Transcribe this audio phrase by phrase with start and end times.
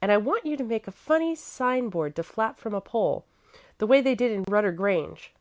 [0.00, 3.24] And I want you to make a funny sign board to flap from a pole,
[3.78, 5.34] the way they did in 'Rudder Grange.'